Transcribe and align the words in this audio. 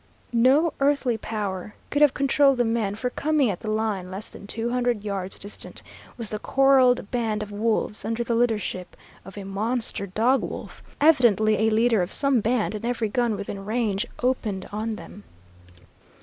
No 0.33 0.73
earthly 0.79 1.15
power 1.15 1.75
could 1.91 2.01
have 2.01 2.15
controlled 2.15 2.57
the 2.57 2.65
men, 2.65 2.95
for 2.95 3.11
coming 3.11 3.51
at 3.51 3.59
the 3.59 3.69
line 3.69 4.09
less 4.09 4.31
than 4.31 4.47
two 4.47 4.71
hundred 4.71 5.03
yards 5.03 5.37
distant 5.37 5.83
was 6.17 6.31
the 6.31 6.39
corralled 6.39 7.11
band 7.11 7.43
of 7.43 7.51
wolves 7.51 8.03
under 8.03 8.23
the 8.23 8.33
leadership 8.33 8.97
of 9.23 9.37
a 9.37 9.43
monster 9.43 10.07
dog 10.07 10.41
wolf, 10.41 10.81
evidently 10.99 11.57
a 11.59 11.69
leader 11.69 12.01
of 12.01 12.11
some 12.11 12.39
band, 12.41 12.73
and 12.73 12.83
every 12.83 13.09
gun 13.09 13.35
within 13.37 13.63
range 13.63 14.07
opened 14.23 14.67
on 14.71 14.95
them. 14.95 15.23